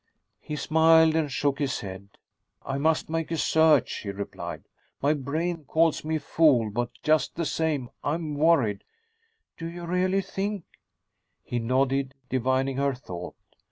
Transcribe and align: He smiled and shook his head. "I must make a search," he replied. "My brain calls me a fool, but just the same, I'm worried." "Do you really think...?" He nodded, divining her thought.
He 0.39 0.55
smiled 0.55 1.15
and 1.15 1.31
shook 1.31 1.59
his 1.59 1.81
head. 1.81 2.17
"I 2.65 2.79
must 2.79 3.07
make 3.07 3.29
a 3.29 3.37
search," 3.37 3.97
he 3.97 4.09
replied. 4.09 4.63
"My 4.99 5.13
brain 5.13 5.63
calls 5.65 6.03
me 6.03 6.15
a 6.15 6.19
fool, 6.19 6.71
but 6.71 6.89
just 7.03 7.35
the 7.35 7.45
same, 7.45 7.91
I'm 8.03 8.33
worried." 8.33 8.83
"Do 9.59 9.67
you 9.69 9.85
really 9.85 10.21
think...?" 10.21 10.65
He 11.43 11.59
nodded, 11.59 12.15
divining 12.29 12.77
her 12.77 12.95
thought. 12.95 13.35